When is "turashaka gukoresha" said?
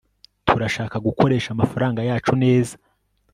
0.47-1.49